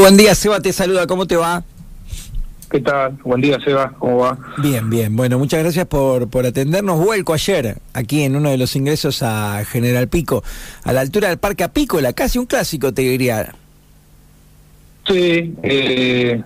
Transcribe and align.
buen 0.00 0.16
día, 0.16 0.34
Seba 0.34 0.60
te 0.60 0.72
saluda, 0.72 1.06
¿cómo 1.06 1.26
te 1.26 1.36
va? 1.36 1.62
¿Qué 2.70 2.80
tal? 2.80 3.18
Buen 3.22 3.40
día, 3.40 3.58
Seba, 3.62 3.92
¿cómo 3.98 4.18
va? 4.18 4.38
Bien, 4.58 4.88
bien, 4.88 5.14
bueno, 5.14 5.38
muchas 5.38 5.60
gracias 5.60 5.86
por, 5.86 6.30
por 6.30 6.46
atendernos. 6.46 7.04
Vuelco 7.04 7.34
ayer, 7.34 7.76
aquí 7.92 8.22
en 8.22 8.34
uno 8.34 8.48
de 8.48 8.56
los 8.56 8.74
ingresos 8.76 9.22
a 9.22 9.62
General 9.64 10.08
Pico, 10.08 10.42
a 10.84 10.92
la 10.92 11.00
altura 11.00 11.28
del 11.28 11.38
Parque 11.38 11.64
Apícola, 11.64 12.12
casi 12.14 12.38
un 12.38 12.46
clásico, 12.46 12.94
te 12.94 13.02
diría. 13.02 13.54
Sí, 15.06 15.54
eh, 15.62 16.42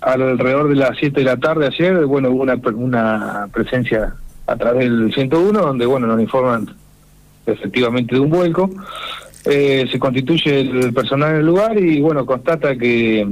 alrededor 0.00 0.68
de 0.70 0.76
las 0.76 0.96
7 0.98 1.20
de 1.20 1.24
la 1.24 1.36
tarde 1.36 1.66
ayer, 1.66 2.06
bueno, 2.06 2.30
hubo 2.30 2.44
una, 2.44 2.54
una 2.54 3.48
presencia 3.52 4.14
a 4.46 4.56
través 4.56 4.88
del 4.88 5.12
101, 5.12 5.60
donde, 5.60 5.84
bueno, 5.84 6.06
nos 6.06 6.20
informan 6.20 6.74
efectivamente 7.44 8.14
de 8.14 8.20
un 8.20 8.30
vuelco. 8.30 8.70
Eh, 9.44 9.86
se 9.90 9.98
constituye 9.98 10.60
el 10.60 10.92
personal 10.92 11.30
en 11.30 11.36
el 11.36 11.46
lugar 11.46 11.78
y, 11.78 12.00
bueno, 12.00 12.26
constata 12.26 12.76
que 12.76 13.26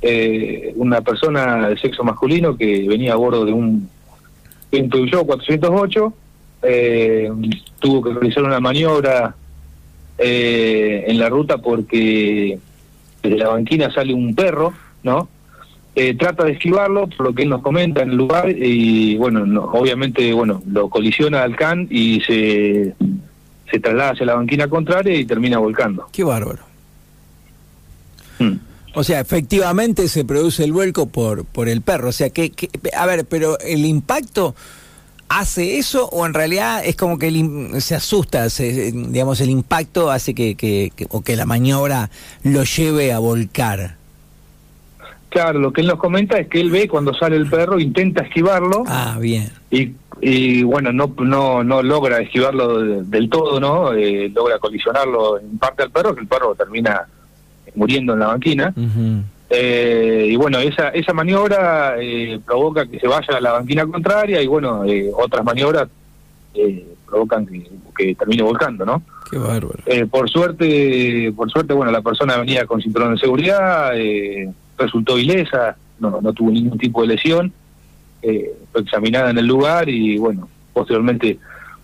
eh, 0.00 0.72
una 0.76 1.00
persona 1.00 1.68
de 1.68 1.78
sexo 1.78 2.04
masculino 2.04 2.56
que 2.56 2.86
venía 2.88 3.12
a 3.12 3.16
bordo 3.16 3.44
de 3.44 3.52
un, 3.52 3.88
Peugeot 4.70 5.26
408 5.26 6.12
eh, 6.62 7.30
tuvo 7.78 8.02
que 8.02 8.12
realizar 8.12 8.42
una 8.42 8.60
maniobra 8.60 9.34
eh, 10.18 11.04
en 11.06 11.18
la 11.18 11.28
ruta 11.28 11.58
porque 11.58 12.58
desde 13.22 13.38
la 13.38 13.48
banquina 13.48 13.92
sale 13.92 14.12
un 14.12 14.34
perro, 14.34 14.72
¿no? 15.02 15.28
Eh, 15.94 16.14
trata 16.14 16.44
de 16.44 16.52
esquivarlo, 16.52 17.08
por 17.08 17.26
lo 17.26 17.34
que 17.34 17.42
él 17.42 17.48
nos 17.48 17.62
comenta 17.62 18.02
en 18.02 18.10
el 18.10 18.16
lugar, 18.16 18.50
y 18.50 19.16
bueno, 19.16 19.64
obviamente, 19.72 20.32
bueno, 20.32 20.62
lo 20.70 20.88
colisiona 20.88 21.42
al 21.42 21.56
can 21.56 21.88
y 21.90 22.20
se, 22.20 22.94
se 23.70 23.80
traslada 23.80 24.10
hacia 24.10 24.26
la 24.26 24.34
banquina 24.34 24.68
contraria 24.68 25.14
y 25.14 25.24
termina 25.24 25.58
volcando. 25.58 26.08
Qué 26.12 26.24
bárbaro. 26.24 26.62
Hmm. 28.38 28.56
O 28.94 29.04
sea, 29.04 29.20
efectivamente 29.20 30.08
se 30.08 30.24
produce 30.24 30.64
el 30.64 30.72
vuelco 30.72 31.06
por, 31.06 31.44
por 31.44 31.68
el 31.68 31.82
perro. 31.82 32.08
O 32.08 32.12
sea, 32.12 32.30
que, 32.30 32.52
a 32.96 33.06
ver, 33.06 33.26
pero 33.26 33.58
el 33.60 33.84
impacto 33.84 34.54
hace 35.28 35.78
eso 35.78 36.08
o 36.08 36.24
en 36.26 36.34
realidad 36.34 36.82
es 36.84 36.96
como 36.96 37.18
que 37.18 37.76
se 37.80 37.94
asusta, 37.94 38.48
digamos, 38.48 39.40
el 39.40 39.50
impacto 39.50 40.10
hace 40.10 40.34
que, 40.34 40.56
que, 40.56 40.90
o 41.10 41.20
que 41.20 41.36
la 41.36 41.44
maniobra 41.44 42.10
lo 42.42 42.64
lleve 42.64 43.12
a 43.12 43.18
volcar. 43.18 43.97
Claro, 45.28 45.58
lo 45.58 45.72
que 45.72 45.82
él 45.82 45.86
nos 45.86 45.98
comenta 45.98 46.38
es 46.38 46.48
que 46.48 46.60
él 46.60 46.70
ve 46.70 46.88
cuando 46.88 47.12
sale 47.12 47.36
el 47.36 47.48
perro, 47.48 47.78
intenta 47.78 48.22
esquivarlo. 48.22 48.84
Ah, 48.86 49.18
bien. 49.20 49.50
Y, 49.70 49.92
y 50.20 50.62
bueno, 50.62 50.92
no, 50.92 51.14
no, 51.18 51.62
no 51.62 51.82
logra 51.82 52.20
esquivarlo 52.20 52.80
del 53.02 53.28
todo, 53.28 53.60
¿no? 53.60 53.92
Eh, 53.92 54.30
logra 54.34 54.58
colisionarlo 54.58 55.38
en 55.38 55.58
parte 55.58 55.82
al 55.82 55.90
perro, 55.90 56.14
que 56.14 56.22
el 56.22 56.26
perro 56.26 56.54
termina 56.54 57.06
muriendo 57.74 58.14
en 58.14 58.18
la 58.20 58.26
banquina. 58.28 58.72
eh, 59.50 60.26
y 60.30 60.36
bueno, 60.36 60.58
esa, 60.58 60.88
esa 60.88 61.12
maniobra 61.12 61.96
eh, 62.00 62.40
provoca 62.44 62.86
que 62.86 62.98
se 62.98 63.06
vaya 63.06 63.36
a 63.36 63.40
la 63.40 63.52
banquina 63.52 63.86
contraria 63.86 64.40
y 64.42 64.46
bueno, 64.46 64.84
eh, 64.84 65.10
otras 65.14 65.44
maniobras 65.44 65.88
eh, 66.54 66.86
provocan 67.06 67.46
que, 67.46 67.68
que, 67.96 68.14
termine 68.14 68.42
volcando, 68.42 68.84
¿no? 68.86 69.02
Qué 69.30 69.36
bárbaro. 69.36 69.78
por 70.10 70.28
suerte, 70.30 71.32
por 71.36 71.50
suerte, 71.50 71.74
bueno, 71.74 71.92
la 71.92 72.00
persona 72.00 72.38
venía 72.38 72.66
con 72.66 72.80
cinturón 72.80 73.14
de 73.14 73.20
seguridad, 73.20 73.92
resultó 74.78 75.18
ilesa, 75.18 75.76
no, 75.98 76.20
no 76.20 76.32
tuvo 76.32 76.50
ningún 76.50 76.78
tipo 76.78 77.02
de 77.02 77.08
lesión, 77.08 77.52
fue 78.20 78.80
examinada 78.80 79.30
en 79.30 79.38
el 79.38 79.46
lugar 79.46 79.88
y 79.88 80.16
bueno, 80.18 80.48
posteriormente 80.72 81.38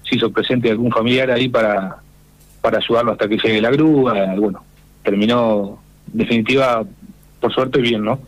se 0.08 0.16
hizo 0.16 0.30
presente 0.30 0.70
algún 0.70 0.90
familiar 0.90 1.30
ahí 1.30 1.48
para, 1.48 1.96
para 2.60 2.78
ayudarlo 2.78 3.12
hasta 3.12 3.28
que 3.28 3.36
llegue 3.36 3.60
la 3.60 3.70
grúa, 3.70 4.34
bueno, 4.36 4.64
terminó 5.02 5.78
definitiva, 6.06 6.84
por 7.40 7.52
suerte, 7.52 7.80
bien, 7.80 8.04
¿no? 8.04 8.20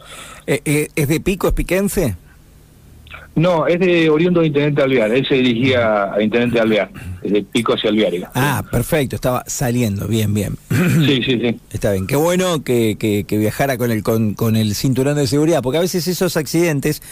Eh, 0.47 0.61
eh, 0.65 0.89
¿Es 0.95 1.09
de 1.09 1.21
Pico, 1.21 1.49
es 1.49 1.55
piquense? 1.55 2.17
No, 3.37 3.67
es 3.67 3.79
de 3.79 4.09
oriundo 4.09 4.41
de 4.41 4.47
Intendente 4.47 4.83
Alvear, 4.83 5.13
él 5.13 5.27
se 5.29 5.35
dirigía 5.35 6.13
a 6.13 6.23
Intendente 6.23 6.59
Alvear, 6.59 6.91
de 7.23 7.43
Pico 7.43 7.75
hacia 7.75 7.91
Alvear. 7.91 8.31
Ah, 8.35 8.65
perfecto, 8.71 9.15
estaba 9.15 9.45
saliendo, 9.47 10.09
bien, 10.09 10.33
bien. 10.33 10.57
Sí, 10.71 11.23
sí, 11.23 11.39
sí. 11.39 11.61
Está 11.71 11.93
bien, 11.93 12.07
qué 12.07 12.17
bueno 12.17 12.65
que, 12.65 12.97
que, 12.99 13.39
viajara 13.39 13.77
con 13.77 13.91
el, 13.91 14.03
con, 14.03 14.33
con 14.33 14.57
el 14.57 14.75
cinturón 14.75 15.17
de 15.17 15.27
seguridad, 15.27 15.63
porque 15.63 15.77
a 15.77 15.83
veces 15.83 16.09
esos 16.09 16.37
accidentes 16.39 17.03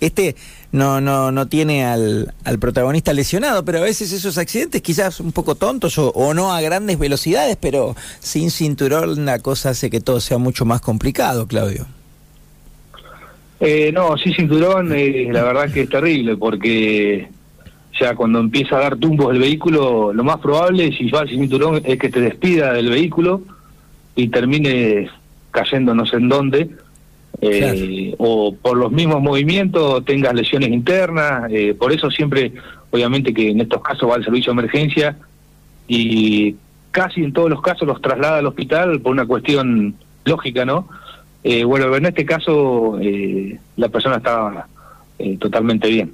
este 0.00 0.36
no, 0.72 1.00
no, 1.00 1.32
no 1.32 1.48
tiene 1.48 1.84
al, 1.84 2.34
al, 2.44 2.58
protagonista 2.58 3.12
lesionado, 3.12 3.64
pero 3.64 3.78
a 3.78 3.82
veces 3.82 4.12
esos 4.12 4.36
accidentes 4.36 4.82
quizás 4.82 5.20
un 5.20 5.32
poco 5.32 5.54
tontos 5.54 5.98
o, 5.98 6.34
no 6.34 6.52
a 6.52 6.60
grandes 6.60 6.98
velocidades, 6.98 7.56
pero 7.60 7.96
sin 8.20 8.50
cinturón 8.50 9.24
la 9.24 9.38
cosa 9.38 9.70
hace 9.70 9.90
que 9.90 10.00
todo 10.00 10.20
sea 10.20 10.38
mucho 10.38 10.64
más 10.64 10.80
complicado, 10.80 11.46
Claudio. 11.46 11.86
Eh, 13.60 13.90
no, 13.92 14.16
sin 14.18 14.34
cinturón 14.34 14.92
eh, 14.94 15.28
la 15.32 15.42
verdad 15.44 15.72
que 15.72 15.82
es 15.82 15.88
terrible 15.88 16.36
porque 16.36 17.28
ya 17.98 18.14
cuando 18.14 18.40
empieza 18.40 18.76
a 18.76 18.80
dar 18.80 18.96
tumbos 18.96 19.32
el 19.32 19.40
vehículo, 19.40 20.12
lo 20.12 20.24
más 20.24 20.38
probable 20.38 20.92
si 20.96 21.08
va 21.08 21.26
sin 21.26 21.40
cinturón 21.40 21.80
es 21.84 21.98
que 21.98 22.10
te 22.10 22.20
despida 22.20 22.72
del 22.72 22.90
vehículo 22.90 23.42
y 24.14 24.28
termine 24.28 25.08
cayendo 25.50 25.94
no 25.94 26.04
sé 26.04 26.16
en 26.16 26.28
dónde 26.28 26.70
eh, 27.40 28.14
o 28.18 28.54
por 28.54 28.76
los 28.76 28.90
mismos 28.90 29.20
movimientos 29.20 30.04
tengas 30.04 30.34
lesiones 30.34 30.70
internas, 30.70 31.50
eh, 31.50 31.74
por 31.78 31.92
eso 31.92 32.10
siempre, 32.10 32.52
obviamente 32.90 33.34
que 33.34 33.50
en 33.50 33.60
estos 33.60 33.82
casos 33.82 34.08
va 34.08 34.14
al 34.14 34.24
servicio 34.24 34.52
de 34.52 34.60
emergencia 34.60 35.16
y 35.86 36.56
casi 36.90 37.22
en 37.22 37.32
todos 37.32 37.50
los 37.50 37.60
casos 37.60 37.86
los 37.86 38.00
traslada 38.00 38.38
al 38.38 38.46
hospital 38.46 39.00
por 39.00 39.12
una 39.12 39.26
cuestión 39.26 39.96
lógica, 40.24 40.64
¿no? 40.64 40.88
Eh, 41.48 41.62
bueno, 41.62 41.94
en 41.94 42.06
este 42.06 42.26
caso 42.26 42.98
la 43.76 43.88
persona 43.88 44.16
estaba 44.16 44.66
totalmente 45.38 45.86
bien. 45.86 46.12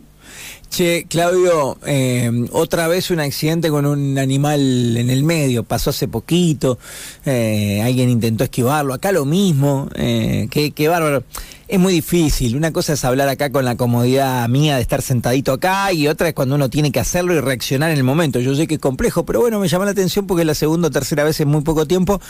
Che, 0.69 1.07
Claudio, 1.09 1.79
eh, 1.87 2.31
otra 2.51 2.87
vez 2.87 3.11
un 3.11 3.21
accidente 3.21 3.71
con 3.71 3.87
un 3.87 4.19
animal 4.19 4.95
en 4.99 5.09
el 5.09 5.25
medio, 5.25 5.65
pasó 5.65 5.89
hace 5.89 6.07
poquito, 6.07 6.79
eh, 7.25 7.81
alguien 7.83 8.11
intentó 8.11 8.45
esquivarlo, 8.45 8.93
acá 8.93 9.11
lo 9.11 9.25
mismo, 9.25 9.89
eh, 9.95 10.49
qué, 10.51 10.73
qué 10.73 10.89
bárbaro. 10.89 11.25
Es 11.67 11.81
muy 11.81 11.95
difícil, 11.95 12.55
una 12.55 12.71
cosa 12.71 12.93
es 12.93 13.05
hablar 13.07 13.31
acá 13.31 13.51
con 13.51 13.65
la 13.65 13.77
comodidad 13.77 14.47
mía 14.51 14.77
de 14.77 14.83
estar 14.83 15.01
sentadito 15.01 15.53
acá 15.53 15.95
y 15.95 16.09
otra 16.09 16.29
es 16.29 16.35
cuando 16.35 16.57
uno 16.57 16.69
tiene 16.69 16.93
que 16.93 17.01
hacerlo 17.01 17.33
y 17.33 17.41
reaccionar 17.41 17.91
en 17.91 17.97
el 17.97 18.05
momento. 18.05 18.39
Yo 18.39 18.55
sé 18.55 18.67
que 18.67 18.75
es 18.75 18.81
complejo, 18.81 19.25
pero 19.25 19.41
bueno, 19.41 19.61
me 19.61 19.69
llama 19.69 19.87
la 19.87 19.93
atención 19.93 20.27
porque 20.27 20.45
la 20.45 20.55
segunda 20.55 20.89
o 20.89 20.91
tercera 20.91 21.25
vez 21.25 21.41
en 21.41 21.49
muy 21.49 21.63
poco 21.63 21.87
tiempo 21.87 22.21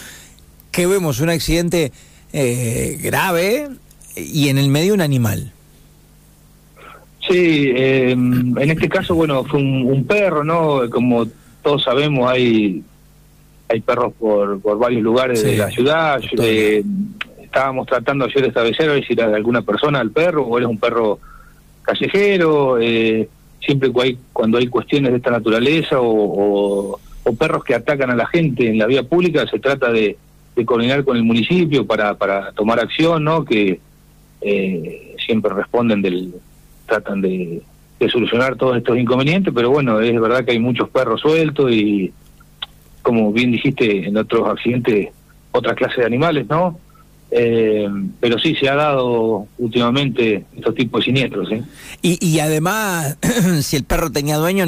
que 0.71 0.87
vemos 0.87 1.21
un 1.21 1.29
accidente 1.29 1.93
grave 2.33 3.69
y 4.17 4.49
en 4.49 4.59
el 4.59 4.69
medio 4.69 4.95
un 4.95 5.01
animal. 5.01 5.53
Sí, 7.29 7.73
eh, 7.75 8.11
en 8.11 8.59
este 8.59 8.89
caso, 8.89 9.15
bueno, 9.15 9.45
fue 9.45 9.61
un, 9.61 10.05
perro, 10.05 10.43
¿no? 10.43 10.91
Como 10.91 11.27
todos 11.63 11.85
sabemos, 11.85 12.31
hay 12.31 12.83
hay 13.69 13.81
perros 13.81 14.13
por, 14.19 14.61
por 14.61 14.79
varios 14.79 15.03
lugares 15.03 15.43
de 15.43 15.57
la 15.57 15.71
ciudad. 15.71 16.21
Eh, 16.39 16.83
estábamos 17.43 17.87
tratando 17.87 18.27
ayer 18.27 18.43
de 18.43 18.49
establecer 18.49 18.91
a 18.91 18.95
ver 18.95 19.07
si 19.07 19.15
era 19.15 19.29
de 19.29 19.37
alguna 19.37 19.63
persona 19.63 20.01
el 20.01 20.11
perro 20.11 20.43
o 20.43 20.59
era 20.59 20.69
un 20.69 20.79
perro 20.79 21.21
callejero. 21.83 22.79
Eh, 22.79 23.29
siempre 23.65 23.91
hay, 24.03 24.19
cuando 24.33 24.59
hay 24.59 24.67
cuestiones 24.67 25.13
de 25.13 25.19
esta 25.19 25.31
naturaleza 25.31 26.01
o, 26.01 26.99
o, 27.25 27.35
perros 27.39 27.65
que 27.65 27.75
atacan 27.75 28.11
a 28.11 28.17
la 28.17 28.27
gente 28.27 28.69
en 28.69 28.79
la 28.79 28.87
vía 28.87 29.05
pública, 29.05 29.47
se 29.47 29.59
trata 29.59 29.91
de, 29.91 30.19
de 30.55 30.65
coordinar 30.67 31.05
con 31.05 31.17
el 31.17 31.23
municipio 31.23 31.87
para, 31.87 32.15
para 32.15 32.53
tomar 32.53 32.81
acción, 32.81 33.25
¿no? 33.25 33.45
Que 33.45 33.81
eh, 34.41 35.15
siempre 35.25 35.53
responden 35.55 36.03
del 36.03 36.35
tratan 36.87 37.21
de, 37.23 37.63
solucionar 38.11 38.57
todos 38.57 38.77
estos 38.77 38.99
inconvenientes, 38.99 39.55
pero 39.55 39.71
bueno, 39.71 40.01
es 40.01 40.21
verdad 40.21 40.45
que 40.45 40.51
hay 40.51 40.59
muchos 40.59 40.91
perros 40.91 41.21
sueltos 41.21 41.71
y, 41.71 42.13
como 43.01 43.33
bien 43.33 43.53
dijiste, 43.53 44.09
en 44.09 44.17
otros 44.17 44.49
accidentes, 44.49 45.11
otra 45.53 45.77
clase 45.77 46.01
de 46.01 46.07
animales, 46.07 46.49
¿no? 46.49 46.81
Eh, 47.31 47.89
pero 48.19 48.41
sí, 48.41 48.57
se 48.57 48.69
ha 48.69 48.75
dado 48.75 49.47
últimamente 49.57 50.45
estos 50.57 50.75
tipos 50.75 51.01
de 51.01 51.05
siniestros. 51.05 51.53
¿eh? 51.53 51.63
Y, 52.03 52.19
y 52.27 52.41
además, 52.41 53.17
si 53.63 53.77
el 53.77 53.85
perro 53.85 54.11
tenía 54.11 54.37
dueño, 54.37 54.67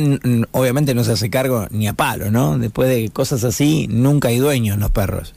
obviamente 0.53 0.95
no 0.95 1.03
se 1.03 1.13
hace 1.13 1.29
cargo 1.29 1.67
ni 1.71 1.89
a 1.89 1.93
palo, 1.93 2.31
¿no? 2.31 2.57
Después 2.57 2.89
de 2.89 3.11
cosas 3.11 3.43
así, 3.43 3.89
nunca 3.91 4.29
hay 4.29 4.39
dueños 4.39 4.79
los 4.79 4.93
perros. 4.93 5.35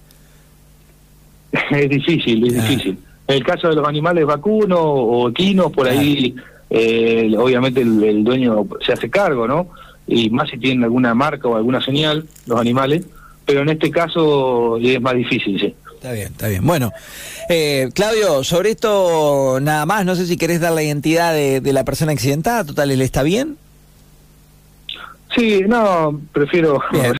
es 1.71 1.89
difícil, 1.89 2.47
es 2.47 2.57
ah. 2.57 2.67
difícil. 2.67 2.97
En 3.27 3.35
el 3.35 3.43
caso 3.43 3.69
de 3.69 3.75
los 3.75 3.87
animales 3.87 4.25
vacunos 4.25 4.79
o 4.81 5.29
equinos, 5.29 5.71
por 5.71 5.87
ahí 5.87 6.33
eh, 6.69 7.33
obviamente 7.37 7.81
el, 7.81 8.23
dueño 8.23 8.67
se 8.85 8.93
hace 8.93 9.09
cargo, 9.09 9.47
¿no? 9.47 9.69
Y 10.07 10.29
más 10.29 10.49
si 10.49 10.57
tienen 10.57 10.83
alguna 10.83 11.13
marca 11.13 11.47
o 11.47 11.55
alguna 11.55 11.81
señal, 11.81 12.25
los 12.45 12.59
animales, 12.59 13.05
pero 13.45 13.61
en 13.61 13.69
este 13.69 13.91
caso 13.91 14.77
es 14.77 15.01
más 15.01 15.15
difícil, 15.15 15.59
sí. 15.59 15.75
Está 15.95 16.11
bien, 16.11 16.27
está 16.27 16.47
bien. 16.47 16.65
Bueno, 16.65 16.91
eh, 17.49 17.89
Claudio, 17.93 18.43
sobre 18.43 18.71
esto 18.71 19.59
nada 19.61 19.85
más, 19.85 20.05
no 20.05 20.15
sé 20.15 20.25
si 20.25 20.37
querés 20.37 20.61
dar 20.61 20.73
la 20.73 20.83
identidad 20.83 21.33
de, 21.33 21.59
de 21.59 21.73
la 21.73 21.83
persona 21.83 22.11
accidentada, 22.11 22.63
total, 22.63 22.91
¿él 22.91 23.01
está 23.01 23.23
bien? 23.23 23.57
Sí, 25.35 25.61
no, 25.67 26.19
prefiero 26.31 26.81